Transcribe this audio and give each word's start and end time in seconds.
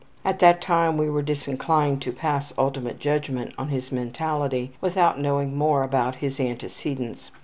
At 0.25 0.39
that 0.39 0.61
time 0.61 0.97
we 0.97 1.11
were 1.11 1.21
disinclined 1.21 2.01
to 2.01 2.11
pass 2.11 2.51
ultimate 2.57 2.99
judgment 2.99 3.53
on 3.59 3.67
his 3.69 3.91
mentality 3.91 4.71
without 4.81 5.19
knowing 5.19 5.55
more 5.55 5.83
about 5.83 6.15
his 6.15 6.39
antecedents. 6.39 7.29